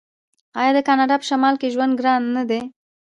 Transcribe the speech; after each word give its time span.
آیا 0.59 0.71
د 0.75 0.79
کاناډا 0.87 1.15
په 1.19 1.25
شمال 1.29 1.55
کې 1.61 1.73
ژوند 1.73 1.93
ګران 1.99 2.21
نه 2.37 2.43
دی؟ 2.49 2.61